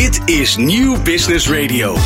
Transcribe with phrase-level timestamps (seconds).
[0.00, 1.96] Dit is Nieuw Business Radio.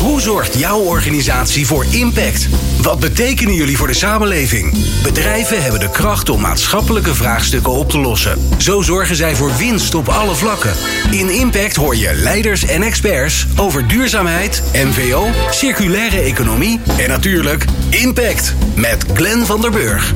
[0.00, 2.48] Hoe zorgt jouw organisatie voor impact?
[2.82, 4.74] Wat betekenen jullie voor de samenleving?
[5.02, 8.38] Bedrijven hebben de kracht om maatschappelijke vraagstukken op te lossen.
[8.58, 10.72] Zo zorgen zij voor winst op alle vlakken.
[11.10, 18.54] In Impact hoor je leiders en experts over duurzaamheid, MVO, circulaire economie en natuurlijk Impact
[18.76, 20.12] met Glenn van der Burg.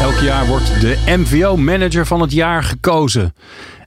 [0.00, 3.34] Elk jaar wordt de MVO-manager van het jaar gekozen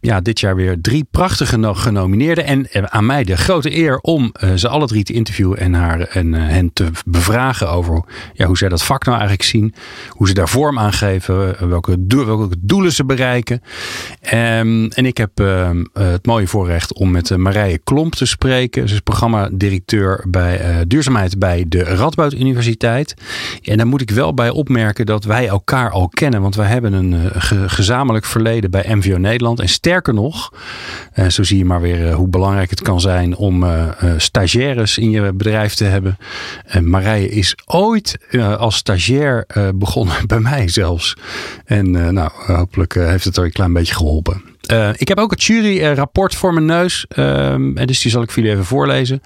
[0.01, 2.45] ja, dit jaar weer drie prachtige genomineerden.
[2.45, 5.99] En aan mij de grote eer om uh, ze alle drie te interviewen en, haar,
[5.99, 8.03] en uh, hen te bevragen over
[8.33, 9.73] ja, hoe zij dat vak nou eigenlijk zien.
[10.09, 11.59] Hoe ze daar vorm aan geven.
[11.59, 13.61] Eh, welke, welke doelen ze bereiken.
[14.33, 18.87] Um, en ik heb uh, het mooie voorrecht om met Marije Klomp te spreken.
[18.87, 23.13] Ze is programmadirecteur bij duurzaamheid bij de Radboud Universiteit.
[23.63, 26.41] En daar moet ik wel bij opmerken dat wij elkaar al kennen.
[26.41, 29.59] Want wij hebben een ge gezamenlijk verleden bij MVO Nederland.
[29.59, 30.53] En sterker nog,
[31.15, 34.97] uh, zo zie je maar weer uh, hoe belangrijk het kan zijn om uh, stagiaires
[34.97, 36.17] in je bedrijf te hebben.
[36.81, 38.17] Marije is ooit
[38.57, 41.17] als stagiair begonnen bij mij zelfs.
[41.65, 44.50] En nou, hopelijk heeft het er een klein beetje geholpen.
[44.71, 47.05] Uh, ik heb ook het juryrapport voor mijn neus.
[47.15, 49.21] Uh, en dus die zal ik voor jullie even voorlezen.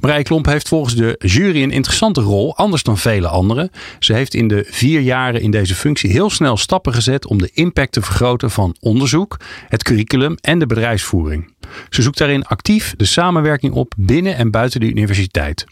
[0.00, 3.70] Marije Klomp heeft volgens de jury een interessante rol, anders dan vele anderen.
[3.98, 7.50] Ze heeft in de vier jaren in deze functie heel snel stappen gezet om de
[7.52, 9.36] impact te vergroten van onderzoek,
[9.68, 11.52] het curriculum en de bedrijfsvoering.
[11.90, 15.66] Ze zoekt daarin actief de samenwerking op binnen en buiten de universiteit.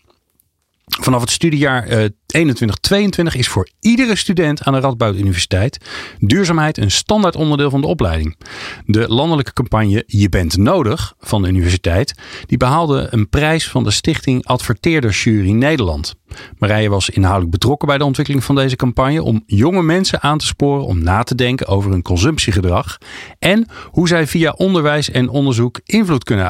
[0.89, 2.05] Vanaf het studiejaar uh,
[2.37, 5.79] 21-22 is voor iedere student aan de Radboud Universiteit
[6.19, 8.37] duurzaamheid een standaard onderdeel van de opleiding.
[8.85, 12.15] De landelijke campagne Je bent nodig van de universiteit
[12.47, 16.15] die behaalde een prijs van de Stichting Adverteerdersjury Nederland.
[16.59, 20.47] Marije was inhoudelijk betrokken bij de ontwikkeling van deze campagne om jonge mensen aan te
[20.47, 22.99] sporen om na te denken over hun consumptiegedrag
[23.39, 26.49] en hoe zij via onderwijs en onderzoek invloed kunnen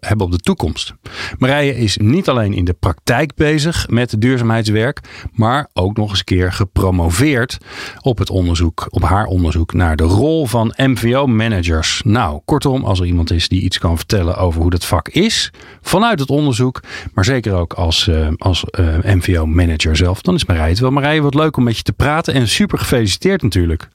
[0.00, 0.94] hebben op de toekomst.
[1.38, 5.00] Marije is niet alleen in de praktijk bezig met duurzaamheidswerk,
[5.32, 7.58] maar ook nog eens een keer gepromoveerd
[8.00, 12.02] op het onderzoek, op haar onderzoek naar de rol van MVO-managers.
[12.04, 15.52] Nou, kortom, als er iemand is die iets kan vertellen over hoe dat vak is,
[15.80, 16.80] vanuit het onderzoek,
[17.14, 20.90] maar zeker ook als, uh, als eh, MVO-manager zelf, dan is Marije het wel.
[20.90, 23.88] Marije, wat leuk om met je te praten en super gefeliciteerd natuurlijk.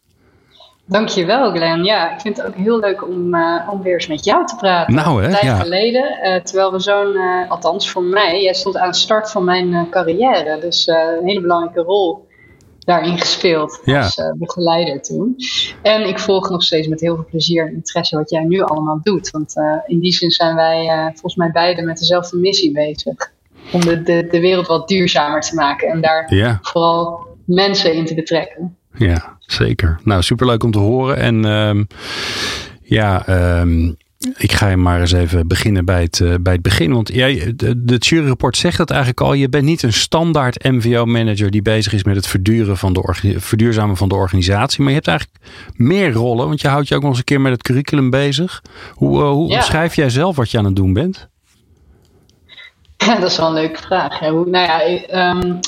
[0.88, 1.84] Dankjewel Glenn.
[1.84, 4.56] Ja, ik vind het ook heel leuk om, uh, om weer eens met jou te
[4.56, 4.94] praten.
[4.94, 5.60] Nou hè, Een tijd ja.
[5.60, 9.44] geleden, uh, terwijl we zo'n, uh, althans voor mij, jij stond aan de start van
[9.44, 10.60] mijn carrière.
[10.60, 12.28] Dus een hele belangrijke rol
[12.80, 14.04] daarin gespeeld ja.
[14.04, 15.36] als begeleider toen.
[15.82, 19.00] En ik volg nog steeds met heel veel plezier en interesse wat jij nu allemaal
[19.04, 19.32] doet.
[19.32, 19.54] Want
[19.86, 23.34] in die zin zijn wij volgens mij beide met dezelfde missie bezig.
[23.72, 26.60] Om de, de, de wereld wat duurzamer te maken en daar ja.
[26.62, 28.76] vooral mensen in te betrekken.
[28.98, 30.00] Ja, zeker.
[30.04, 31.18] Nou, superleuk om te horen.
[31.18, 31.88] En um,
[32.82, 33.28] ja,
[33.60, 33.98] um,
[34.38, 36.94] ik ga je maar eens even beginnen bij het, uh, bij het begin.
[36.94, 39.34] Want jij, de, de juryrapport zegt dat eigenlijk al.
[39.34, 43.98] Je bent niet een standaard MVO-manager die bezig is met het verduren van de verduurzamen
[43.98, 44.80] van de organisatie.
[44.80, 45.40] Maar je hebt eigenlijk
[45.76, 46.48] meer rollen.
[46.48, 48.62] Want je houdt je ook nog eens een keer met het curriculum bezig.
[48.94, 49.56] Hoe, uh, hoe ja.
[49.56, 51.30] omschrijf jij zelf wat je aan het doen bent?
[52.98, 54.20] Ja, dat is wel een leuke vraag.
[54.20, 54.30] Hè.
[54.30, 55.60] Hoe, nou ja, um,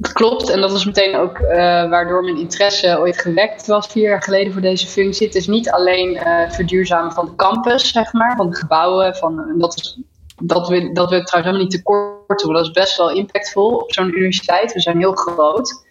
[0.00, 0.50] het klopt.
[0.50, 1.48] En dat was meteen ook uh,
[1.88, 5.26] waardoor mijn interesse ooit gewekt was vier jaar geleden voor deze functie.
[5.26, 9.16] Het is niet alleen uh, het verduurzamen van de campus, zeg maar, van de gebouwen.
[9.16, 10.00] Van, dat, is,
[10.42, 12.52] dat, wil, dat ik trouwens helemaal niet tekort doen.
[12.52, 14.72] Dat is best wel impactvol op zo'n universiteit.
[14.72, 15.86] We zijn heel groot.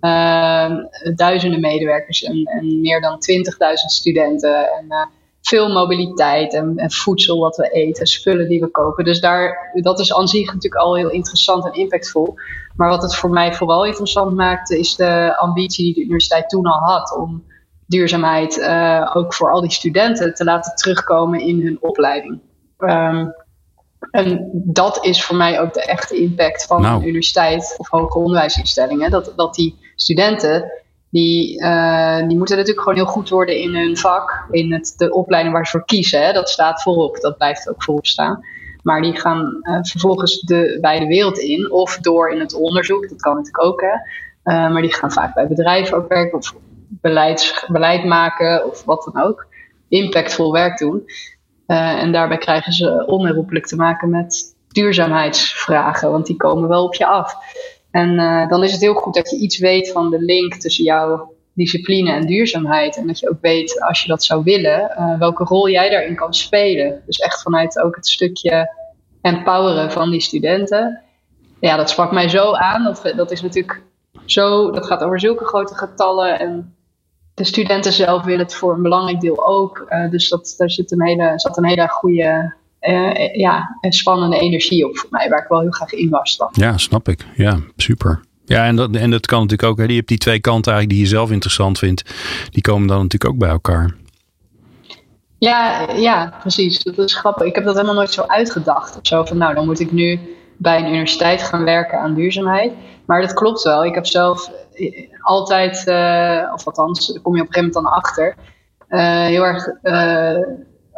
[0.00, 0.70] Uh,
[1.14, 4.72] duizenden medewerkers en, en meer dan 20.000 studenten.
[4.72, 5.08] En,
[5.42, 9.04] veel mobiliteit en, en, voedsel wat we eten, spullen die we kopen.
[9.04, 12.34] Dus daar, dat is aan zich natuurlijk al heel interessant en impactvol.
[12.76, 16.66] Maar wat het voor mij vooral interessant maakte, is de ambitie die de universiteit toen
[16.66, 17.44] al had om
[17.86, 22.40] duurzaamheid uh, ook voor al die studenten te laten terugkomen in hun opleiding.
[22.78, 23.34] Um,
[24.10, 26.96] en dat is voor mij ook de echte impact van nou.
[26.96, 29.10] een universiteit of hoger onderwijsinstellingen.
[29.10, 30.72] Dat, dat die studenten
[31.10, 35.12] die, uh, die moeten natuurlijk gewoon heel goed worden in hun vak, in het, de
[35.14, 36.22] opleiding waar ze voor kiezen.
[36.22, 36.32] Hè.
[36.32, 38.44] Dat staat voorop, dat blijft ook voorop staan.
[38.82, 43.20] Maar die gaan uh, vervolgens de wijde wereld in, of door in het onderzoek, dat
[43.20, 43.80] kan natuurlijk ook.
[43.80, 43.94] Hè.
[44.52, 46.54] Uh, maar die gaan vaak bij bedrijven ook werken, of
[47.66, 49.46] beleid maken, of wat dan ook.
[49.88, 51.02] Impactvol werk doen.
[51.66, 57.06] en daarbij krijgen ze onherroepelijk te maken met duurzaamheidsvragen, want die komen wel op je
[57.06, 57.36] af.
[57.98, 60.84] En uh, dan is het heel goed dat je iets weet van de link tussen
[60.84, 62.96] jouw discipline en duurzaamheid.
[62.96, 66.14] En dat je ook weet, als je dat zou willen, uh, welke rol jij daarin
[66.14, 67.02] kan spelen.
[67.06, 68.74] Dus echt vanuit ook het stukje
[69.22, 71.02] empoweren van die studenten.
[71.60, 72.84] Ja, dat sprak mij zo aan.
[72.84, 73.82] Dat, dat is natuurlijk
[74.24, 76.38] zo, dat gaat over zulke grote getallen.
[76.38, 76.74] En
[77.34, 79.88] de studenten zelf willen het voor een belangrijk deel ook.
[80.10, 84.88] dus dat, daar zit een hele, zat een hele goede uh, ja, een spannende energie
[84.88, 86.48] op voor mij, waar ik wel heel graag in was dan.
[86.52, 87.26] Ja, snap ik.
[87.34, 88.20] Ja, super.
[88.44, 89.78] Ja, en dat, en dat kan natuurlijk ook.
[89.78, 89.84] Hè.
[89.84, 92.14] Je hebt die twee kanten eigenlijk die je zelf interessant vindt.
[92.50, 93.94] Die komen dan natuurlijk ook bij elkaar.
[95.38, 96.82] Ja, ja, precies.
[96.82, 97.46] Dat is grappig.
[97.46, 98.96] Ik heb dat helemaal nooit zo uitgedacht.
[98.96, 100.20] Of zo van, nou, dan moet ik nu
[100.56, 102.72] bij een universiteit gaan werken aan duurzaamheid.
[103.06, 103.84] Maar dat klopt wel.
[103.84, 107.74] Ik heb zelf eh, altijd, uh, of althans, daar kom je op een gegeven moment
[107.74, 108.34] dan achter,
[108.88, 109.66] uh, heel erg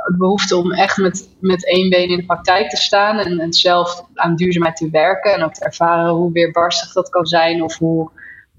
[0.06, 3.52] de behoefte om echt met, met één been in de praktijk te staan en, en
[3.52, 7.78] zelf aan duurzaamheid te werken en ook te ervaren hoe weerbarstig dat kan zijn of
[7.78, 8.10] hoe,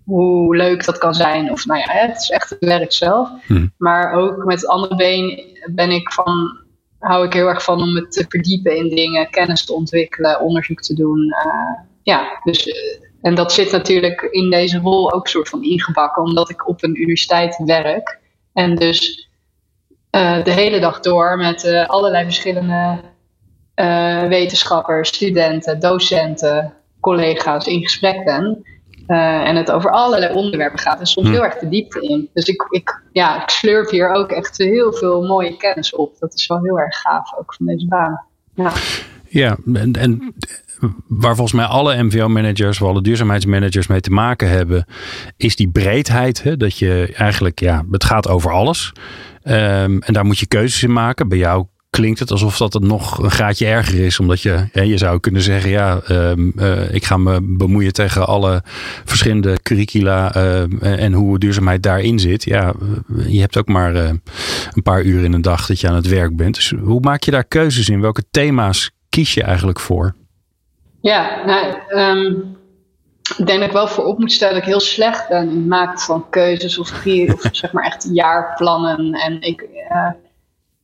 [0.04, 1.52] hoe leuk dat kan zijn.
[1.52, 3.30] Of nou ja, het is echt het werk zelf.
[3.46, 3.68] Hm.
[3.78, 5.44] Maar ook met het andere been
[5.74, 6.60] ben ik van,
[7.00, 10.82] hou ik heel erg van om me te verdiepen in dingen, kennis te ontwikkelen, onderzoek
[10.82, 11.20] te doen.
[11.20, 12.76] Uh, ja, dus, eh,
[13.22, 17.02] en dat zit natuurlijk in deze rol ook soort van ingebakken, omdat ik op een
[17.02, 18.20] universiteit werk.
[18.54, 19.30] En dus
[20.12, 23.00] uh, de hele dag door met uh, allerlei verschillende
[23.76, 28.64] uh, wetenschappers, studenten, docenten, collega's in gesprek ben.
[29.08, 31.34] en het over allerlei onderwerpen gaat en soms hm.
[31.34, 32.30] heel erg de diepte in.
[32.34, 36.20] Dus ik, ik, ja, ik slurp hier ook echt heel veel mooie kennis op.
[36.20, 38.26] Dat is wel heel erg gaaf ook van deze baan.
[38.56, 38.72] Ja,
[39.28, 40.34] ja en, en
[41.08, 44.86] waar volgens mij alle MVO-managers, alle duurzaamheidsmanagers mee te maken hebben,
[45.38, 46.44] is die breedheid.
[46.44, 46.58] Hè?
[46.58, 48.94] Dat je eigenlijk, ja, het gaat over alles.
[49.44, 51.28] Um, en daar moet je keuzes in maken.
[51.28, 54.20] Bij jou klinkt het alsof dat het nog een graadje erger is.
[54.20, 58.64] Omdat je, je zou kunnen zeggen, ja, um, uh, ik ga me bemoeien tegen alle
[59.06, 62.44] verschillende curricula uh, en hoe duurzaamheid daarin zit.
[62.44, 62.74] Ja,
[63.28, 64.10] je hebt ook maar uh,
[64.72, 66.56] een paar uur in een dag dat je aan het werk bent.
[66.56, 68.02] Dus hoe maak je daar keuzes in?
[68.02, 70.16] Welke thema's kies je eigenlijk voor?
[71.02, 72.36] Ja, nou,
[73.38, 75.68] ik denk dat ik wel voorop moet stellen dat ik heel slecht ben in het
[75.68, 76.92] maken van keuzes of,
[77.34, 79.14] of zeg maar echt jaarplannen.
[79.14, 80.10] En ik, uh,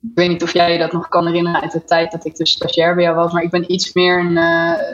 [0.02, 2.36] ik weet niet of jij je dat nog kan herinneren uit de tijd dat ik
[2.36, 4.32] dus stagiair bij jou was, maar ik ben iets meer een.
[4.32, 4.94] Uh,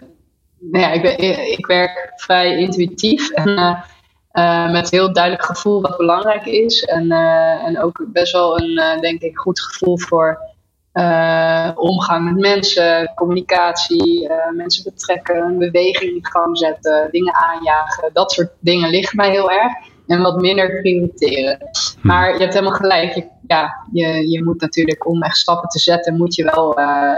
[0.71, 1.19] nou ja, ik, ben,
[1.51, 3.49] ik werk vrij intuïtief en
[4.33, 6.83] uh, met heel duidelijk gevoel wat belangrijk is.
[6.83, 7.11] En,
[7.65, 10.52] en ook best wel een, denk ik, goed gevoel voor
[10.93, 18.09] uh, omgang met mensen, communicatie, uh, mensen betrekken, een beweging in gang zetten, dingen aanjagen.
[18.13, 19.73] Dat soort dingen liggen mij heel erg.
[20.07, 21.57] En wat minder prioriteren.
[22.01, 22.07] Hm.
[22.07, 23.13] Maar je hebt helemaal gelijk.
[23.13, 27.17] Je, ja, je, je moet natuurlijk, om echt stappen te zetten, moet je wel uh,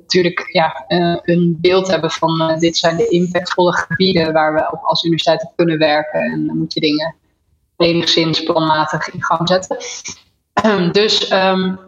[0.00, 0.84] natuurlijk ja,
[1.22, 5.52] een beeld hebben van dit zijn de impactvolle gebieden waar we op als universiteit op
[5.56, 6.20] kunnen werken.
[6.20, 7.14] En dan moet je dingen
[7.76, 9.76] enigszins planmatig in gang zetten.
[10.92, 11.78] dus um,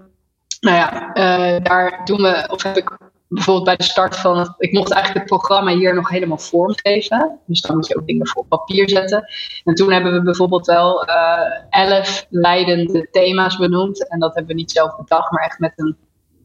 [0.60, 2.98] nou ja, uh, daar doen we, of heb ik
[3.28, 7.38] bijvoorbeeld bij de start van het, ik mocht eigenlijk het programma hier nog helemaal vormgeven.
[7.46, 9.24] Dus dan moet je ook dingen voor papier zetten.
[9.64, 11.40] En toen hebben we bijvoorbeeld wel uh,
[11.70, 14.08] elf leidende thema's benoemd.
[14.08, 15.96] En dat hebben we niet zelf bedacht, maar echt met een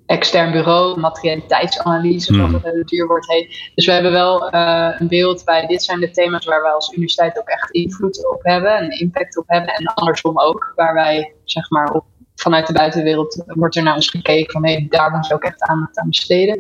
[0.06, 2.54] extern bureau, materialiteitsanalyse, mm.
[2.54, 3.72] het in het duurwoord heet.
[3.76, 6.92] Dus we hebben wel uh, een beeld bij, dit zijn de thema's waar wij als
[6.92, 9.74] universiteit ook echt invloed op hebben en impact op hebben.
[9.74, 14.10] En andersom ook, waar wij zeg maar op vanuit de buitenwereld wordt er naar ons
[14.10, 16.60] gekeken van hé, daar moet je ook echt aandacht aan besteden.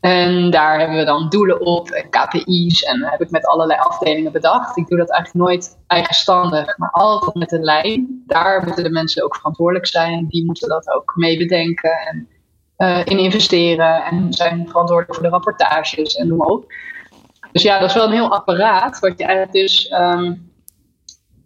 [0.00, 4.32] En daar hebben we dan doelen op en KPI's en heb ik met allerlei afdelingen
[4.32, 4.76] bedacht.
[4.76, 8.22] Ik doe dat eigenlijk nooit eigenstandig, maar altijd met een lijn.
[8.26, 10.26] Daar moeten de mensen ook verantwoordelijk zijn.
[10.28, 12.28] Die moeten dat ook mee bedenken en
[12.78, 16.72] uh, in investeren en zijn verantwoordelijk voor de rapportages en noem maar op.
[17.52, 20.51] Dus ja, dat is wel een heel apparaat wat je eigenlijk dus um,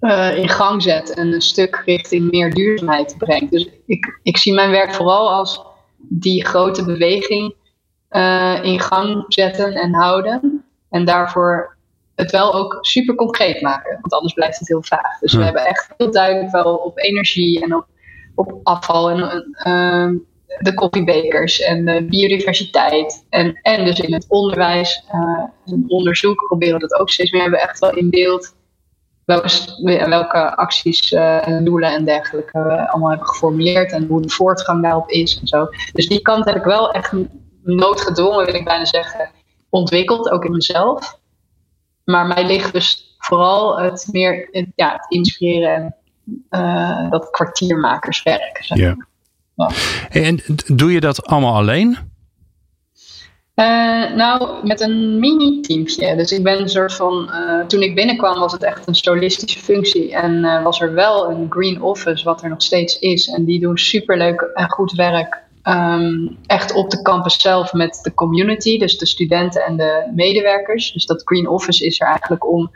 [0.00, 3.50] uh, in gang zet en een stuk richting meer duurzaamheid brengt.
[3.50, 5.62] Dus ik, ik zie mijn werk vooral als
[5.98, 7.54] die grote beweging
[8.10, 10.64] uh, in gang zetten en houden.
[10.90, 11.76] En daarvoor
[12.14, 15.18] het wel ook super concreet maken, want anders blijft het heel vaag.
[15.18, 17.86] Dus we hebben echt heel duidelijk wel op energie en op,
[18.34, 19.18] op afval en
[19.66, 20.20] uh,
[20.58, 23.26] de koffiebekers en de biodiversiteit.
[23.28, 25.04] En, en dus in het onderwijs
[25.64, 27.42] en onderzoek proberen we dat ook steeds meer.
[27.42, 28.55] hebben echt wel in beeld
[29.26, 34.28] welke, welke acties uh, en doelen en dergelijke we allemaal hebben geformuleerd en hoe de
[34.28, 35.66] voortgang daarop is en zo.
[35.92, 37.12] Dus die kant heb ik wel echt
[37.62, 39.30] noodgedwongen, wil ik bijna zeggen,
[39.68, 41.18] ontwikkeld, ook in mezelf.
[42.04, 45.94] Maar mij ligt dus vooral het meer ja, het inspireren en
[46.50, 48.58] uh, dat kwartiermakerswerk.
[48.60, 48.96] Zeg ja.
[49.54, 49.70] ja.
[50.08, 50.40] En
[50.74, 51.98] doe je dat allemaal alleen?
[53.60, 56.16] Uh, nou, met een mini-teamje.
[56.16, 57.30] Dus ik ben een soort van.
[57.32, 60.12] Uh, toen ik binnenkwam, was het echt een solistische functie.
[60.14, 63.28] En uh, was er wel een Green Office, wat er nog steeds is.
[63.28, 65.42] En die doen superleuk en goed werk.
[65.64, 70.92] Um, echt op de campus zelf met de community, dus de studenten en de medewerkers.
[70.92, 72.70] Dus dat Green Office is er eigenlijk om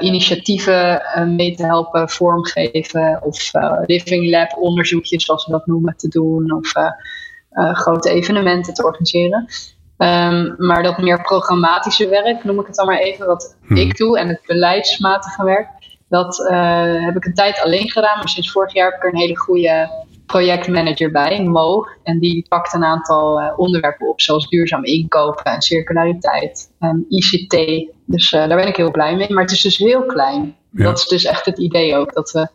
[0.00, 1.02] initiatieven
[1.36, 3.20] mee te helpen vormgeven.
[3.22, 3.50] Of
[3.86, 6.52] Living Lab onderzoekjes, zoals we dat noemen, te doen.
[6.52, 6.72] Of
[7.54, 9.46] grote evenementen te organiseren.
[9.96, 13.76] Um, maar dat meer programmatische werk, noem ik het dan maar even, wat hmm.
[13.76, 14.18] ik doe.
[14.18, 15.68] En het beleidsmatige werk,
[16.08, 16.36] dat
[17.04, 18.18] heb ik een tijd alleen gedaan.
[18.18, 19.90] Maar sinds vorig jaar heb ik er een hele goede
[20.32, 21.86] projectmanager bij, Mo.
[22.02, 27.56] En die pakt een aantal uh, onderwerpen op, zoals duurzaam inkopen en circulariteit en ICT.
[28.06, 29.32] Dus uh, daar ben ik heel blij mee.
[29.32, 30.56] Maar het is dus heel klein.
[30.70, 32.48] Dat is dus echt het idee ook, dat we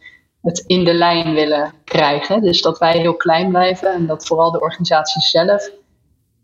[0.47, 2.41] het in de lijn willen krijgen.
[2.41, 5.69] Dus dat wij heel klein blijven en dat vooral de organisatie zelf,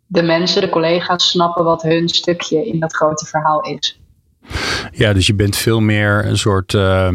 [0.05, 3.99] de mensen, de collega's snappen wat hun stukje in dat grote verhaal is.
[4.91, 6.73] Ja, dus je bent veel meer een soort.
[6.73, 7.09] Uh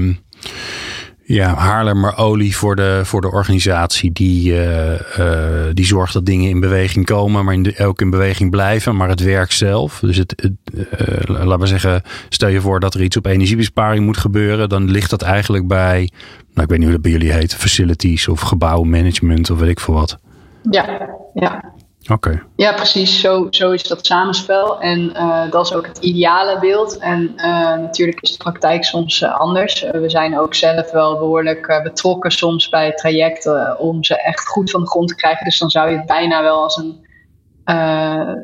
[1.29, 4.13] ja, Haarlemmer olie voor de, voor de organisatie.
[4.13, 8.11] Die, uh, uh, die zorgt dat dingen in beweging komen, maar in de, ook in
[8.11, 8.97] beweging blijven.
[8.97, 9.99] Maar het werk zelf.
[10.01, 14.05] Dus het, het uh, laten we zeggen, stel je voor dat er iets op energiebesparing
[14.05, 14.69] moet gebeuren.
[14.69, 16.11] Dan ligt dat eigenlijk bij,
[16.55, 19.81] nou, ik weet niet hoe dat bij jullie heet, facilities of gebouwmanagement of weet ik
[19.81, 20.19] veel wat.
[20.71, 21.73] Ja, ja.
[22.13, 22.43] Oké.
[22.57, 23.21] Ja, precies.
[23.21, 24.81] Zo, zo is dat samenspel.
[24.81, 26.99] En uh, dat is ook het ideale beeld.
[26.99, 27.43] En uh,
[27.77, 29.81] natuurlijk is de praktijk soms uh, anders.
[29.81, 34.81] we zijn ook zelf wel behoorlijk betrokken soms bij trajecten om ze echt goed van
[34.81, 35.45] de grond te krijgen.
[35.45, 37.07] Dus dan zou je het bijna wel als een.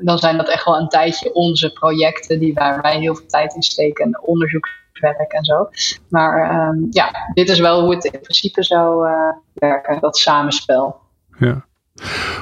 [0.03, 3.55] dan zijn dat echt wel een tijdje onze projecten die waar wij heel veel tijd
[3.55, 4.05] in steken.
[4.05, 5.69] En onderzoekswerk en zo.
[6.09, 9.09] Maar ehm, ja, dit is wel hoe het in principe zou
[9.55, 10.97] werken, dat samenspel.
[11.39, 11.65] Ja.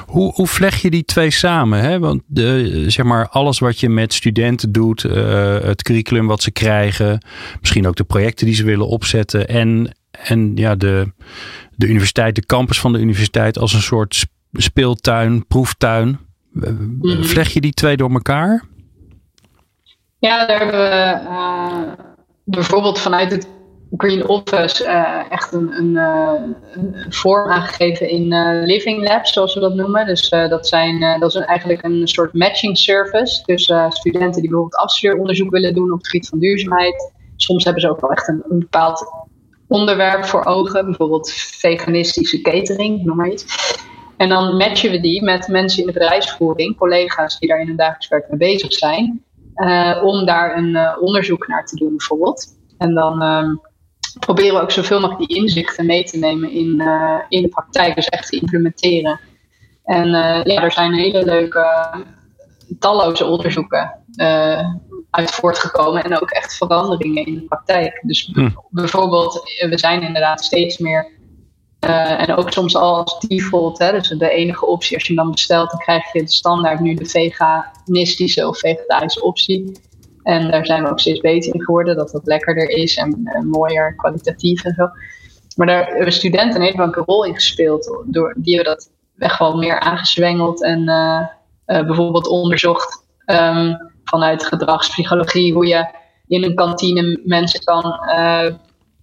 [0.05, 1.79] Hoe, hoe vleg je die twee samen?
[1.79, 1.99] Hè?
[1.99, 6.51] Want de, zeg maar, alles wat je met studenten doet, uh, het curriculum wat ze
[6.51, 7.25] krijgen,
[7.59, 11.11] misschien ook de projecten die ze willen opzetten en, en ja, de,
[11.75, 16.19] de universiteit, de campus van de universiteit als een soort speeltuin, proeftuin.
[16.51, 18.63] Mm Vleg je die twee door elkaar?
[20.19, 22.05] Ja, daar hebben we uh,
[22.43, 23.47] bijvoorbeeld vanuit het
[23.97, 26.33] Green Office uh, echt een, een, uh,
[26.71, 30.05] een, vorm aangegeven in uh, Living Labs, zoals we dat noemen.
[30.05, 33.43] Dus dat, zijn, dat is eigenlijk een soort matching service.
[33.45, 37.13] Dus studenten die bijvoorbeeld afstudeeronderzoek willen doen op het gebied van duurzaamheid.
[37.35, 39.05] Soms hebben ze ook wel echt een, een bepaald
[39.67, 43.75] onderwerp voor ogen, bijvoorbeeld veganistische catering, noem maar iets.
[44.17, 47.75] En dan matchen we die met mensen in de bedrijfsvoering, collega's die daar in hun
[47.75, 49.23] dagelijks werk mee bezig zijn,
[50.01, 52.45] om daar een onderzoek naar te doen bijvoorbeeld.
[52.77, 53.61] En dan um,
[54.19, 57.95] proberen we ook zoveel mogelijk die inzichten mee te nemen in, uh, in de praktijk,
[57.95, 59.19] dus echt te implementeren.
[59.83, 61.89] En uh, ja, er zijn hele leuke,
[62.79, 64.69] talloze onderzoeken uh,
[65.09, 68.01] uit voortgekomen en ook echt veranderingen in de praktijk.
[68.05, 68.49] Dus hm.
[68.69, 69.33] bijvoorbeeld,
[69.69, 71.11] we zijn inderdaad steeds meer
[71.79, 75.31] en ook soms al als default, hè, dus de enige optie als je hem dan
[75.31, 79.71] bestelt, dan krijg je de standaard nu de veganistische of vegetarische optie.
[80.23, 83.95] En daar zijn we ook steeds beter in geworden, dat dat lekkerder is en, mooier
[83.95, 84.87] kwalitatief en zo.
[85.55, 88.03] Maar daar hebben studenten een hele belangrijke rol in gespeeld.
[88.05, 91.19] Door, die hebben dat echt wel meer aangezwengeld en uh,
[91.67, 95.87] uh, bijvoorbeeld onderzocht um, vanuit gedragspsychologie hoe je
[96.27, 98.53] in een kantine mensen kan uh,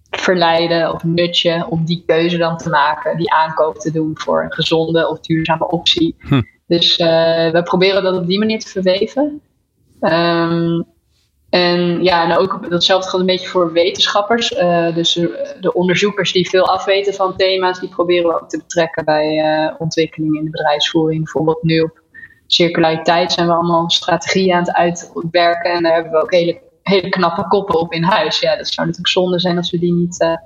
[0.09, 4.53] verleiden of nutje om die keuze dan te maken, die aankoop te doen voor een
[4.53, 6.15] gezonde of duurzame optie.
[6.19, 6.41] Hm.
[6.67, 9.41] Dus we proberen dat op die manier te verweven.
[10.01, 10.85] Um,
[11.51, 14.51] en ja, en ook datzelfde geldt een beetje voor wetenschappers.
[14.51, 15.13] Uh, dus
[15.59, 19.73] de onderzoekers die veel afweten van thema's, die proberen we ook te betrekken bij uh,
[19.77, 21.23] ontwikkelingen in de bedrijfsvoering.
[21.23, 22.01] Bijvoorbeeld nu op
[22.47, 25.71] circulariteit zijn we allemaal strategieën aan het uitwerken.
[25.71, 28.39] En daar hebben we ook hele, hele knappe koppen op in huis.
[28.39, 30.39] Ja, dat zou natuurlijk zonde zijn als we die niet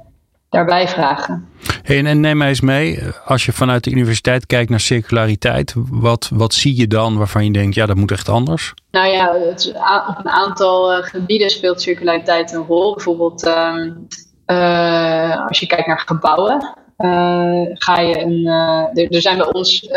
[0.50, 1.48] daarbij vragen.
[1.84, 6.30] Hey, en, neem mij eens mee, als je vanuit de universiteit kijkt naar circulariteit, wat,
[6.34, 8.74] wat zie je dan waarvan je denkt, ja, dat moet echt anders?
[8.92, 9.74] Nou ja, het,
[10.08, 12.94] op een aantal uh, gebieden speelt circulariteit een rol.
[12.94, 14.08] Bijvoorbeeld um,
[14.48, 18.46] uh, als je kijkt naar gebouwen, uh, ga je een.
[18.94, 19.88] Er, er, zijn bij ons.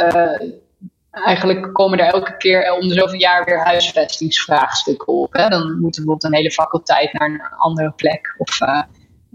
[1.10, 5.32] Eigenlijk komen er elke keer om de zoveel jaar weer huisvestingsvraagstukken op.
[5.32, 5.48] Hè?
[5.48, 8.34] Dan moet bijvoorbeeld een hele faculteit naar een andere plek.
[8.38, 8.58] Of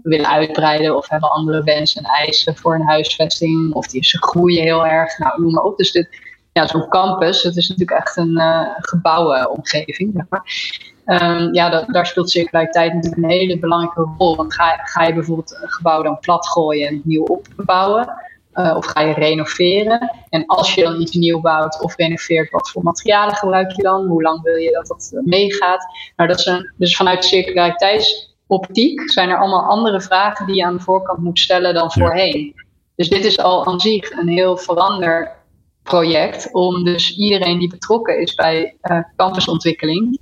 [0.04, 3.74] willen uitbreiden of hebben andere wensen en eisen voor een huisvesting.
[3.74, 5.18] Of die ze groeien heel erg.
[5.18, 5.76] Nou, noem maar op.
[5.76, 6.08] Dus dit,
[6.52, 10.12] ja, zo'n campus, het is natuurlijk echt een uh, gebouwenomgeving.
[10.14, 10.42] Zeg maar.
[11.06, 14.36] Um, ja, dat, daar speelt circulariteit natuurlijk een hele belangrijke rol.
[14.36, 18.12] Want ga, ga je bijvoorbeeld een gebouw dan plat gooien en nieuw opbouwen?
[18.54, 20.12] Uh, of ga je renoveren?
[20.28, 24.06] En als je dan iets nieuw bouwt of renoveert, wat voor materialen gebruik je dan?
[24.06, 25.86] Hoe lang wil je dat dat meegaat?
[26.16, 30.64] Nou, dat is een, dus vanuit circulariteit optiek zijn er allemaal andere vragen die je
[30.64, 32.54] aan de voorkant moet stellen dan voorheen.
[32.96, 35.32] Dus dit is al aan zich een heel verander
[35.82, 40.18] project om dus iedereen die betrokken is bij uh, campusontwikkeling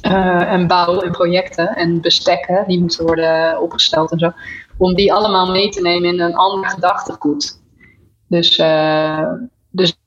[0.00, 4.32] en bouw en projecten en bestekken die moeten worden opgesteld en zo.
[4.78, 7.60] Om die allemaal mee te nemen in een ander gedachtegoed.
[8.28, 8.56] Dus,
[9.70, 9.98] dus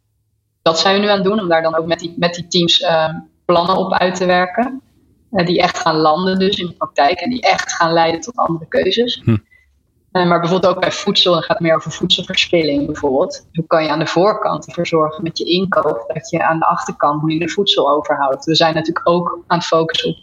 [0.62, 2.48] dat zijn we nu aan het doen, om daar dan ook met die, met die
[2.48, 2.86] teams
[3.46, 4.82] plannen op uit te werken.
[5.30, 8.68] Die echt gaan landen dus in de praktijk en die echt gaan leiden tot andere
[8.68, 9.22] keuzes.
[9.24, 9.38] Hm.
[10.12, 13.48] Eh, maar bijvoorbeeld ook bij voedsel, dan gaat het meer over voedselverspilling bijvoorbeeld.
[13.54, 16.66] Hoe kan je aan de voorkant ervoor zorgen met je inkoop dat je aan de
[16.66, 18.46] achterkant minder voedsel overhoudt?
[18.46, 20.18] We zijn natuurlijk ook aan het focussen op,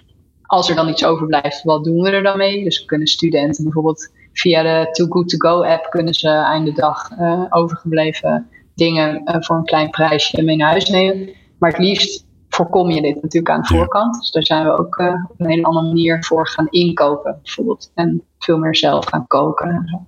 [0.47, 2.65] als er dan iets overblijft, wat doen we er dan mee?
[2.65, 7.11] Dus kunnen studenten bijvoorbeeld via de Too Good To Go app, kunnen ze einde dag
[7.11, 11.31] uh, overgebleven dingen uh, voor een klein prijsje mee naar huis nemen.
[11.59, 12.26] Maar het liefst
[12.57, 14.19] voorkom je dit natuurlijk aan de voorkant.
[14.21, 17.91] Dus daar zijn we ook uh, op een hele andere manier voor gaan inkopen, bijvoorbeeld.
[17.95, 19.69] En veel meer zelf gaan koken.
[19.69, 20.07] En zo.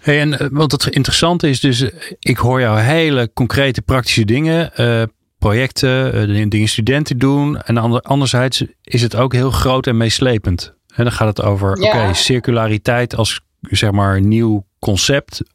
[0.00, 4.70] Hey, en uh, wat het interessante is, dus ik hoor jou hele concrete praktische dingen,
[4.76, 5.02] uh,
[5.38, 7.58] projecten, dingen studenten doen.
[7.58, 10.74] En ander, anderzijds is het ook heel groot en meeslepend.
[10.94, 11.88] En dan gaat het over ja.
[11.88, 15.46] oké, circulariteit als zeg maar nieuw concept eh,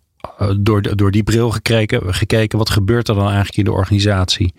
[0.60, 4.54] door, door die bril gekeken, gekeken, wat gebeurt er dan eigenlijk in de organisatie?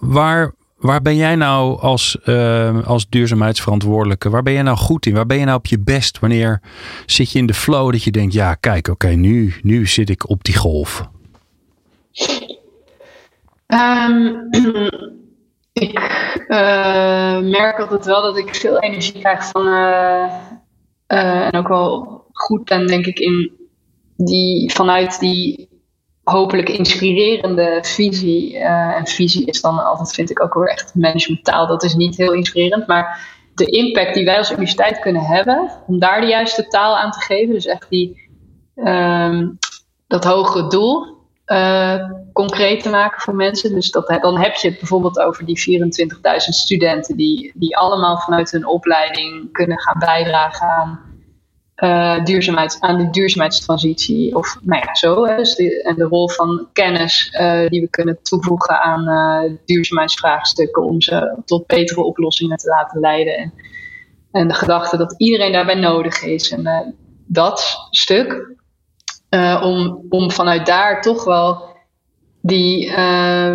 [0.00, 5.14] Waar, waar ben jij nou als, uh, als duurzaamheidsverantwoordelijke, waar ben jij nou goed in?
[5.14, 6.18] Waar ben je nou op je best?
[6.18, 6.60] Wanneer
[7.06, 10.28] zit je in de flow dat je denkt, ja kijk, oké, nu, nu zit ik
[10.28, 11.08] op die golf?
[13.66, 14.48] Um,
[15.72, 15.98] ik
[16.48, 19.66] uh, merk altijd wel dat ik veel energie krijg van,
[21.06, 23.59] en ook wel goed ben denk ik in
[24.26, 25.68] die vanuit die
[26.22, 31.66] hopelijk inspirerende visie, uh, en visie is dan altijd, vind ik ook weer echt managementtaal,
[31.66, 35.98] dat is niet heel inspirerend, maar de impact die wij als universiteit kunnen hebben, om
[35.98, 38.30] daar de juiste taal aan te geven, dus echt die,
[38.74, 39.58] um,
[40.06, 43.74] dat hogere doel uh, concreet te maken voor mensen.
[43.74, 45.80] Dus dat, dan heb je het bijvoorbeeld over die
[46.26, 51.09] 24.000 studenten die, die allemaal vanuit hun opleiding kunnen gaan bijdragen aan
[51.80, 54.36] uh, duurzaamheid, aan de duurzaamheidstransitie.
[54.36, 55.36] Of nou ja, zo.
[55.36, 61.00] Dus en de rol van kennis uh, die we kunnen toevoegen aan uh, duurzaamheidsvraagstukken om
[61.00, 63.36] ze tot betere oplossingen te laten leiden.
[63.36, 63.54] En,
[64.32, 66.50] en de gedachte dat iedereen daarbij nodig is.
[66.50, 66.94] En
[67.26, 68.56] dat stuk.
[69.62, 71.68] om, om vanuit daar toch wel
[72.42, 72.92] die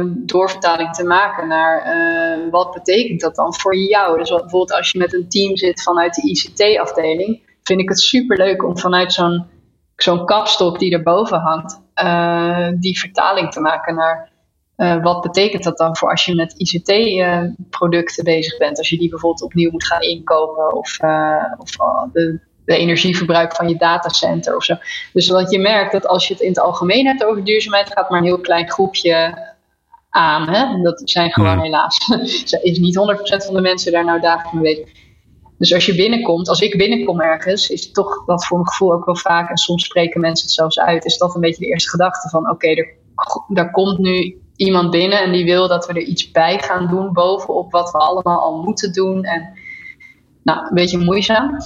[0.07, 4.17] doorvertaling te maken naar wat betekent dat dan voor jou.
[4.17, 7.99] Dus wat, bijvoorbeeld als je met een team zit vanuit de ICT-afdeling vind ik het
[7.99, 9.45] super leuk om vanuit zo'n
[9.95, 14.29] zo'n kapstok die erboven hangt, uh, die vertaling te maken naar
[14.77, 18.77] uh, wat betekent dat dan voor als je met ICT-producten uh, bezig bent.
[18.77, 20.99] Als je die bijvoorbeeld opnieuw moet gaan inkopen of,
[21.57, 21.69] of
[22.11, 24.75] de, de, energieverbruik van je datacenter of zo.
[25.13, 28.09] Dus wat je merkt dat als je het in het algemeen hebt over duurzaamheid, gaat
[28.09, 29.37] maar een heel klein groepje
[30.09, 30.49] aan.
[30.49, 30.81] Hè?
[30.81, 31.63] Dat zijn gewoon hmm.
[31.63, 31.97] helaas,
[32.61, 35.03] is niet 100% van de mensen daar nou dagelijks mee bezig.
[35.57, 38.93] Dus als je binnenkomt, als ik binnenkom ergens, is het toch dat voor mijn gevoel
[38.93, 41.71] ook wel vaak, en soms spreken mensen het zelfs uit, is dat een beetje de
[41.71, 42.93] eerste gedachte van oké, er,
[43.47, 47.13] daar komt nu iemand binnen en die wil dat we er iets bij gaan doen
[47.13, 49.23] bovenop wat we allemaal al moeten doen.
[49.23, 49.57] En
[50.43, 51.57] nou, een beetje moeizaam.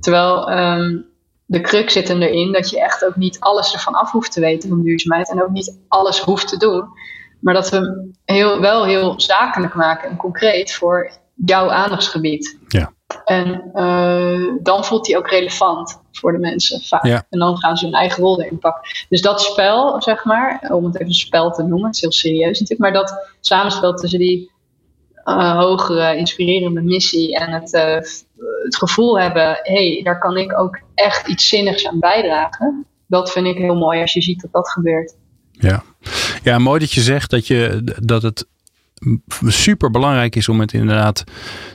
[0.00, 1.06] Terwijl um,
[1.46, 4.40] de crux zit er erin dat je echt ook niet alles ervan af hoeft te
[4.40, 6.88] weten van duurzaamheid en ook niet alles hoeft te doen.
[7.40, 12.58] Maar dat we heel, wel heel zakelijk maken en concreet voor jouw aandachtsgebied.
[12.68, 12.92] Ja.
[13.24, 17.04] En uh, dan voelt hij ook relevant voor de mensen vaak.
[17.06, 17.26] Ja.
[17.30, 18.90] En dan gaan ze hun eigen rol erin pakken.
[19.08, 22.12] Dus dat spel, zeg maar, om het even een spel te noemen, het is heel
[22.12, 24.52] serieus natuurlijk, maar dat samenspel tussen die
[25.24, 27.94] uh, hogere, inspirerende missie en het, uh,
[28.64, 32.86] het gevoel hebben, hé, hey, daar kan ik ook echt iets zinnigs aan bijdragen.
[33.06, 35.16] Dat vind ik heel mooi als je ziet dat dat gebeurt.
[35.50, 35.82] Ja,
[36.42, 38.46] ja mooi dat je zegt dat, je, dat het
[39.46, 41.24] super belangrijk is om het inderdaad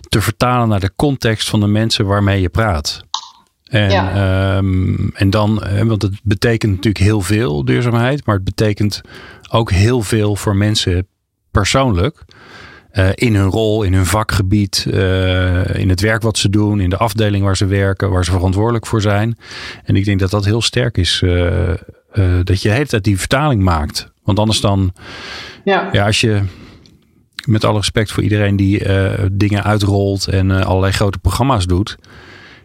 [0.08, 3.08] te vertalen naar de context van de mensen waarmee je praat.
[3.70, 4.58] En, ja.
[4.58, 9.02] um, en dan, eh, want het betekent natuurlijk heel veel duurzaamheid, maar het betekent
[9.50, 11.08] ook heel veel voor mensen
[11.52, 12.26] persoonlijk.
[12.94, 16.90] Uh, in hun rol, in hun vakgebied, uh, in het werk wat ze doen, in
[16.90, 19.38] de afdeling waar ze werken, waar ze verantwoordelijk voor zijn.
[19.84, 21.74] En ik denk dat dat heel sterk is, uh,
[22.44, 24.12] dat je de hele tijd die vertaling maakt.
[24.24, 24.94] Want anders dan,
[25.64, 26.42] ja, ja als je
[27.48, 31.98] met alle respect voor iedereen die uh, dingen uitrolt en uh, allerlei grote programma's doet.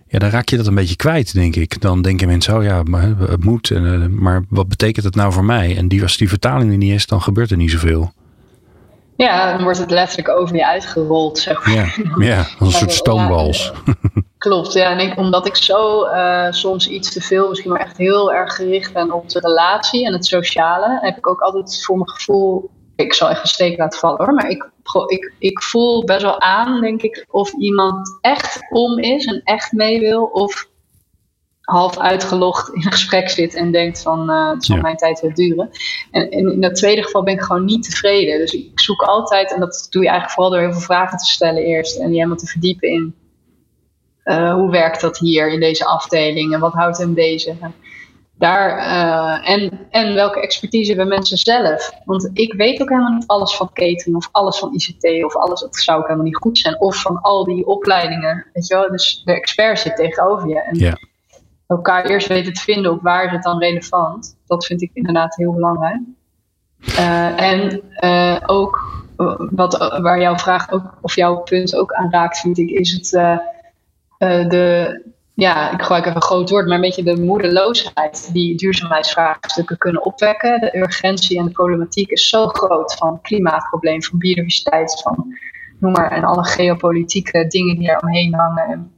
[0.09, 1.81] Ja, dan raak je dat een beetje kwijt, denk ik.
[1.81, 3.71] Dan denken mensen, oh ja, maar het moet.
[3.71, 5.77] Uh, maar wat betekent het nou voor mij?
[5.77, 8.13] En die, als die vertaling er niet is, dan gebeurt er niet zoveel.
[9.17, 11.75] Ja, dan wordt het letterlijk over je uitgerold, zeg maar.
[11.75, 13.73] Ja, ja als een soort stoombals.
[14.39, 14.91] klopt, ja.
[14.91, 16.07] En ik, omdat ik zo
[16.51, 20.13] soms iets te veel, misschien maar echt heel erg gericht ben op de relatie en
[20.13, 23.99] het sociale, heb ik ook altijd voor mijn gevoel ik zal even een steek laten
[23.99, 24.71] vallen hoor, maar ik,
[25.07, 29.73] ik, ik voel best wel aan, denk ik, of iemand echt om is en echt
[29.73, 30.69] mee wil, of
[31.61, 35.35] half uitgelogd in een gesprek zit en denkt van uh, het zal mijn tijd wel
[35.35, 35.71] duren.
[36.11, 38.39] En, en, in dat tweede geval ben ik gewoon niet tevreden.
[38.39, 41.25] Dus ik zoek altijd, en dat doe je eigenlijk vooral door heel veel vragen te
[41.25, 43.15] stellen eerst en je helemaal te verdiepen in
[44.25, 47.57] uh, hoe werkt dat hier in deze afdeling en wat houdt hem bezig.
[48.45, 51.93] Daar, uh, en, en welke expertise hebben mensen zelf?
[52.05, 55.61] Want ik weet ook helemaal niet alles van catering of alles van ICT of alles.
[55.61, 56.81] Dat zou ook helemaal niet goed zijn.
[56.81, 58.47] Of van al die opleidingen.
[58.53, 58.91] Weet je wel?
[58.91, 60.63] Dus de expert zit tegenover je.
[60.63, 60.99] En ja
[61.67, 64.37] elkaar eerst weten te vinden op waar is het dan relevant.
[64.47, 66.01] Dat vind ik inderdaad heel belangrijk.
[66.87, 69.05] Uh, en uh, ook
[69.51, 73.09] wat, waar jouw vraag ook, of jouw punt ook aan raakt, vind ik, is het
[74.51, 75.03] de,
[75.35, 80.05] ja, ik gebruik even een groot woord, maar een beetje de moedeloosheid die duurzaamheidsvraagstukken kunnen
[80.05, 80.61] opwekken.
[80.61, 85.37] De urgentie en de problematiek is zo groot van klimaatprobleem, van biodiversiteit, van
[85.81, 88.93] noem maar, en alle geopolitieke dingen die er omheen hangen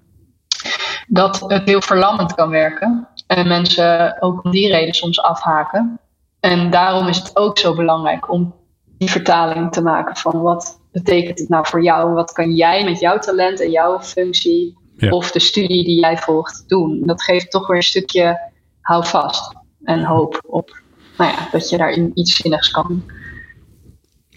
[1.07, 3.09] dat het heel verlammend kan werken.
[3.27, 6.01] En mensen ook om die reden soms afhaken.
[6.40, 8.55] En daarom is het ook zo belangrijk om
[8.99, 12.14] die vertaling te maken van wat betekent het nou voor jou?
[12.14, 14.77] Wat kan jij met jouw talent en jouw functie
[15.11, 17.03] of de studie die jij volgt doen?
[17.05, 19.55] Dat geeft toch weer een stukje houvast
[19.85, 20.85] en hoop op
[21.19, 23.03] nou ja, dat je daar iets zinnigs kan.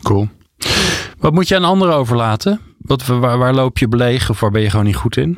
[0.02, 0.28] Cool.
[1.18, 2.62] Wat moet je aan anderen overlaten?
[2.78, 5.38] Wat, waar, waar loop je belegen of waar ben je gewoon niet goed in?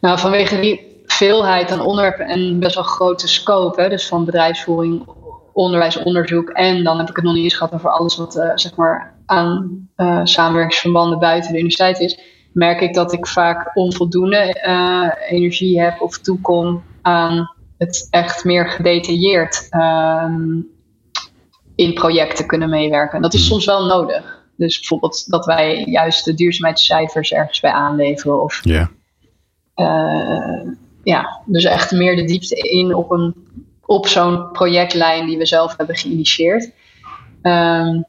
[0.00, 5.06] Nou, vanwege die veelheid aan onderwerpen en best wel grote scope, hè, dus van bedrijfsvoering,
[5.52, 8.50] onderwijs, onderzoek en dan heb ik het nog niet eens gehad over alles wat uh,
[8.54, 12.18] zeg maar aan uh, samenwerkingsverbanden buiten de universiteit is,
[12.58, 18.68] merk ik dat ik vaak onvoldoende uh, energie heb of toekom aan het echt meer
[18.68, 20.60] gedetailleerd ehm,
[21.74, 23.22] in projecten kunnen meewerken.
[23.22, 23.48] Dat is hmm.
[23.48, 24.46] soms wel nodig.
[24.56, 28.86] Dus bijvoorbeeld dat wij juist de duurzaamheidscijfers ergens bij aanleveren of yeah.
[29.76, 33.34] Uh, ja, dus echt meer de diepte in op, een,
[33.80, 36.72] op zo'n projectlijn die we zelf hebben geïnitieerd.
[37.42, 38.04] Um,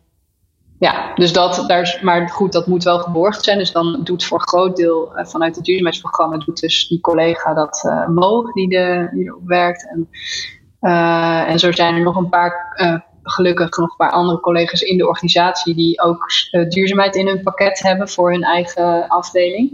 [0.79, 3.57] ja, dus dat, daar is, maar goed, dat moet wel geborgd zijn.
[3.57, 7.53] Dus dan doet voor een groot deel uh, vanuit het duurzaamheidsprogramma, doet dus die collega
[7.53, 9.89] dat uh, die, de, erop werkt.
[9.89, 10.09] En,
[10.81, 12.75] uh, en zo zijn er nog een paar,
[13.23, 16.25] gelukkig nog een paar andere collega's in de organisatie die ook
[16.69, 19.69] duurzaamheid in hun pakket hebben voor hun eigen afdeling.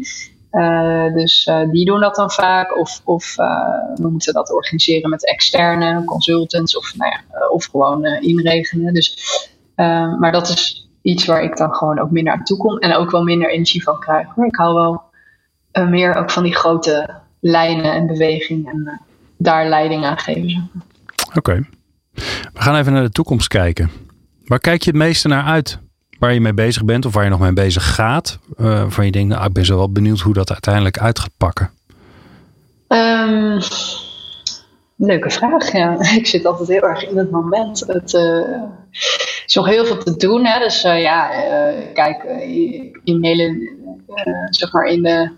[1.13, 2.77] Dus die doen dat dan vaak.
[2.77, 3.35] Of, of
[3.95, 6.77] we moeten dat organiseren met externe consultants.
[6.77, 8.93] Of, nou ja, of gewoon inregenen.
[8.93, 9.17] Dus,
[10.19, 12.77] maar dat is iets waar ik dan gewoon ook minder aan toe kom.
[12.77, 14.27] En ook wel minder energie van krijg.
[14.35, 14.45] Hoor.
[14.45, 15.01] Ik hou wel
[15.89, 18.69] meer ook van die grote lijnen en beweging.
[18.71, 19.01] En
[19.37, 20.71] daar leiding aan geven.
[21.35, 21.67] Oké.
[22.53, 23.89] We gaan even naar de toekomst kijken.
[24.45, 25.79] Waar kijk je het meeste naar uit?
[26.19, 28.39] waar je mee bezig bent of waar je nog mee bezig gaat?
[28.57, 31.37] Uh, waarvan je denkt, nou, ik ben zo wel benieuwd hoe dat uiteindelijk uit gaat
[31.37, 31.71] pakken.
[32.87, 33.59] Um,
[34.95, 35.97] leuke vraag, ja.
[36.19, 37.79] Ik zit altijd heel erg in het moment.
[37.87, 38.63] Het uh,
[39.45, 40.45] is nog heel veel te doen.
[40.45, 40.59] Hè?
[40.59, 41.29] Dus uh, ja,
[41.93, 42.23] kijk,
[43.03, 43.69] in hele,
[44.49, 45.29] zeg maar in de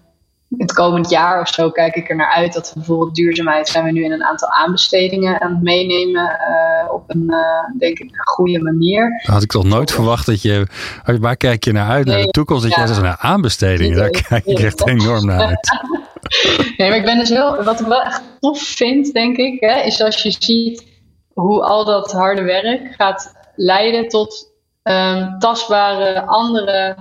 [0.57, 3.83] het komend jaar of zo kijk ik er naar uit dat we bijvoorbeeld duurzaamheid zijn
[3.83, 6.39] we nu in een aantal aanbestedingen aan het meenemen
[6.91, 7.33] op een,
[7.77, 9.21] denk ik, goede manier.
[9.23, 10.67] Had ik toch nooit verwacht dat je,
[11.19, 12.05] waar kijk je naar uit?
[12.05, 12.77] naar de toekomst, dat ja.
[12.77, 15.69] jij zegt, naar aanbestedingen, daar kijk ik echt enorm naar uit.
[16.77, 19.81] nee, maar ik ben dus wel, wat ik wel echt tof vind, denk ik, hè,
[19.81, 20.85] is als je ziet
[21.33, 24.51] hoe al dat harde werk gaat leiden tot
[24.83, 26.95] um, tastbare andere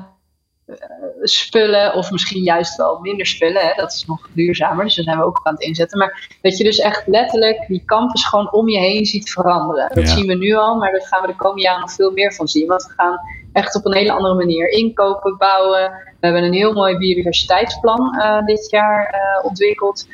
[0.67, 0.77] eh,
[1.23, 3.63] spullen, of misschien juist wel minder spullen.
[3.63, 3.73] Hè?
[3.77, 5.99] Dat is nog duurzamer, dus daar zijn we ook aan het inzetten.
[5.99, 9.95] Maar dat je dus echt letterlijk die campus gewoon om je heen ziet veranderen.
[9.95, 12.33] Dat zien we nu al, maar daar gaan we de komende jaren nog veel meer
[12.33, 12.67] van zien.
[12.67, 13.21] Want we gaan
[13.57, 15.91] echt op een hele andere manier inkopen, bouwen.
[16.21, 20.09] We hebben een heel mooi biodiversiteitsplan uh, dit jaar uh, ontwikkeld.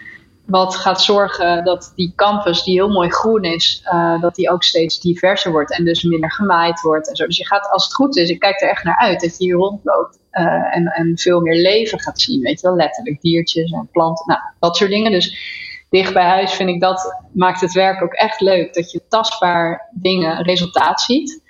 [0.47, 4.63] Wat gaat zorgen dat die campus, die heel mooi groen is, uh, dat die ook
[4.63, 7.09] steeds diverser wordt en dus minder gemaaid wordt.
[7.09, 7.27] En zo.
[7.27, 9.45] Dus je gaat, als het goed is, ik kijk er echt naar uit dat je
[9.45, 12.41] hier rondloopt en, en veel meer leven gaat zien.
[12.41, 15.11] Weet je wel, letterlijk diertjes en planten, nou, dat soort dingen.
[15.11, 15.37] Dus
[15.91, 18.75] dicht bij huis vind ik dat maakt het werk ook echt leuk.
[18.75, 21.43] Dat je tastbaar dingen, resultaat ziet.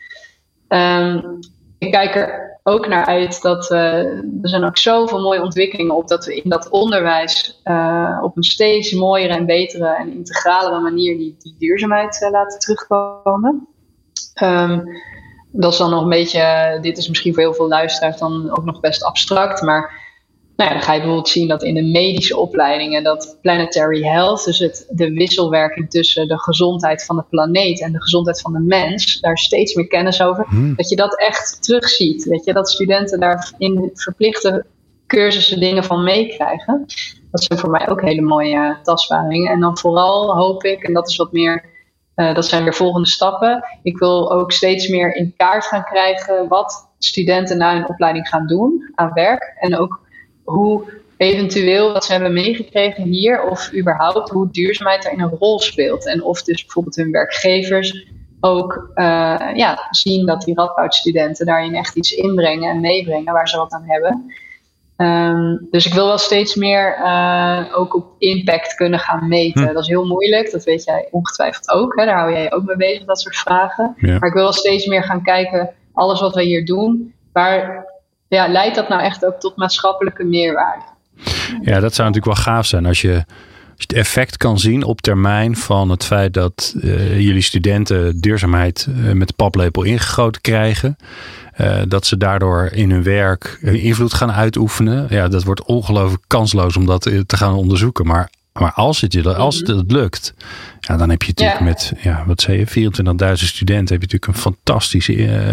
[0.68, 1.40] Um,
[1.82, 4.06] ik kijk er ook naar uit dat uh,
[4.42, 8.42] er zijn ook zoveel mooie ontwikkelingen op dat we in dat onderwijs uh, op een
[8.42, 13.68] steeds mooiere en betere en integralere manier die, die duurzaamheid uh, laten terugkomen.
[14.42, 14.84] Um,
[15.52, 18.64] dat is dan nog een beetje, dit is misschien voor heel veel luisteraars dan ook
[18.64, 20.01] nog best abstract, maar
[20.62, 24.44] nou ja, dan ga je bijvoorbeeld zien dat in de medische opleidingen dat planetary health,
[24.44, 28.60] dus het, de wisselwerking tussen de gezondheid van de planeet en de gezondheid van de
[28.60, 30.74] mens, daar steeds meer kennis over, hmm.
[30.76, 32.24] dat je dat echt terugziet.
[32.24, 34.66] Weet je, dat studenten daar in verplichte
[35.06, 36.84] cursussen dingen van meekrijgen.
[37.30, 39.52] Dat zijn voor mij ook hele mooie tastbaringen.
[39.52, 41.64] En dan vooral hoop ik, en dat is wat meer,
[42.16, 43.64] uh, dat zijn weer volgende stappen.
[43.82, 48.46] Ik wil ook steeds meer in kaart gaan krijgen wat studenten na hun opleiding gaan
[48.46, 49.56] doen aan werk.
[49.60, 50.00] En ook
[50.44, 56.06] hoe eventueel wat ze hebben meegekregen hier, of überhaupt hoe duurzaamheid daarin een rol speelt.
[56.06, 58.06] En of dus bijvoorbeeld hun werkgevers
[58.40, 59.04] ook uh,
[59.54, 63.84] ja, zien dat die Radboud-studenten daarin echt iets inbrengen en meebrengen waar ze wat aan
[63.86, 64.32] hebben.
[64.96, 69.66] Um, dus ik wil wel steeds meer uh, ook op impact kunnen gaan meten.
[69.66, 69.72] Hm.
[69.72, 71.96] Dat is heel moeilijk, dat weet jij ongetwijfeld ook.
[71.96, 72.04] Hè?
[72.04, 73.94] Daar hou jij ook mee bezig, dat soort vragen.
[73.98, 77.86] Maar ik wil wel steeds meer gaan kijken, alles wat we hier doen, waar
[78.36, 80.84] ja, leidt dat nou echt ook tot maatschappelijke meerwaarde?
[81.62, 83.24] Ja, dat zou natuurlijk wel gaaf zijn als je,
[83.76, 89.12] het effect kan zien op termijn van het feit dat uh, jullie studenten duurzaamheid uh,
[89.12, 90.96] met de paplepel ingegoten krijgen.
[91.60, 95.06] Uh, dat ze daardoor in hun werk invloed gaan uitoefenen.
[95.10, 98.06] Ja, dat wordt ongelooflijk kansloos om dat te gaan onderzoeken.
[98.06, 100.34] Maar, maar als het, als het, het lukt,
[100.80, 104.26] ja, dan heb je natuurlijk met, ja, wat zei je, 24.000 studenten, heb je natuurlijk
[104.26, 105.08] een fantastisch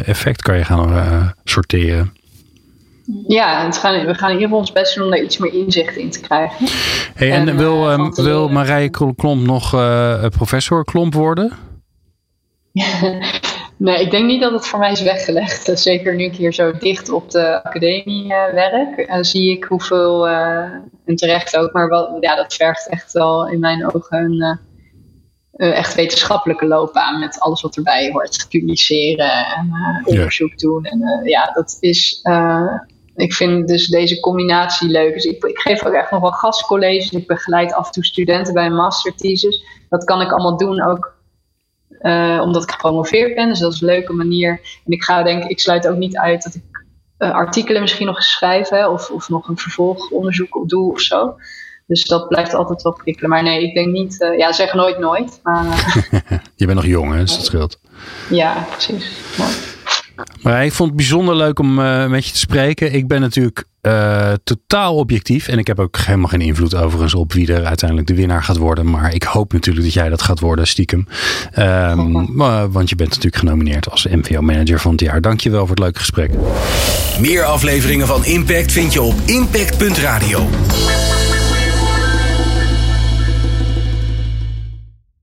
[0.05, 2.13] effect kan je gaan sorteren.
[3.28, 5.54] Ja, het gaan, we gaan in ieder geval ons best doen om daar iets meer
[5.54, 6.67] inzicht in te krijgen.
[7.13, 11.52] Hey, en, wil, uh, wil Marije Klomp nog uh, professor Klomp worden?
[13.78, 15.72] nee, ik denk niet dat het voor mij is weggelegd.
[15.80, 21.15] Zeker nu ik hier zo dicht op de academie uh, werk, zie ik hoeveel, en
[21.15, 24.60] terecht ook, maar ja, dat vergt echt wel in mijn ogen
[25.52, 28.45] een echt wetenschappelijke loopbaan met alles wat erbij hoort.
[28.50, 29.72] Publiceren en
[30.06, 30.86] onderzoek doen.
[30.86, 32.22] En ja, dat is
[33.19, 35.13] ik vind dus deze combinatie leuk.
[35.13, 37.12] Dus ik, ik geef ook echt nog wel gastcolleges.
[37.12, 39.63] Ik begeleid af en toe studenten bij een masterthesis.
[39.89, 41.13] Dat kan ik allemaal doen ook
[42.01, 43.47] uh, omdat ik gepromoveerd ben.
[43.47, 44.49] Dus dat is een leuke manier.
[44.86, 46.86] En ik ga denk ik sluit ook niet uit dat ik
[47.17, 51.36] uh, artikelen misschien nog schrijven of, of nog een vervolgonderzoek op doe of zo.
[51.88, 53.29] Dus dat blijft altijd wel prikkelen.
[53.29, 54.21] Maar nee, ik denk niet.
[54.21, 55.39] Uh, ja, zeg nooit nooit.
[55.43, 55.65] Maar,
[56.55, 57.19] Je bent nog jong, hè?
[57.19, 57.79] Dus dat scheelt.
[58.29, 59.17] Ja, precies.
[60.41, 62.93] Maar ik vond het bijzonder leuk om uh, met je te spreken.
[62.93, 65.47] Ik ben natuurlijk uh, totaal objectief.
[65.47, 68.58] En ik heb ook helemaal geen invloed overigens op wie er uiteindelijk de winnaar gaat
[68.58, 68.89] worden.
[68.89, 71.08] Maar ik hoop natuurlijk dat jij dat gaat worden, stiekem.
[71.60, 72.36] Um,
[72.71, 75.21] want je bent natuurlijk genomineerd als MVO-manager van het jaar.
[75.21, 76.32] Dankjewel voor het leuke gesprek.
[77.19, 80.47] Meer afleveringen van Impact vind je op impact.radio.